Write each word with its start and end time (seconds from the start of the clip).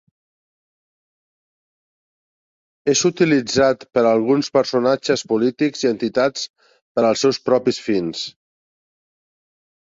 És 2.95 3.03
utilitzat 3.11 3.85
per 3.99 4.05
alguns 4.13 4.51
personatges 4.57 5.25
polítics 5.35 5.85
i 5.87 5.93
entitats 5.93 6.49
per 6.65 7.07
als 7.11 7.25
seus 7.27 7.43
propis 7.53 7.85
fins. 7.91 8.27